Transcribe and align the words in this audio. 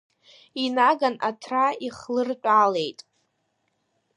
Инаган 0.63 1.15
аҭра 1.27 1.65
ихлыртәалеит. 1.87 2.99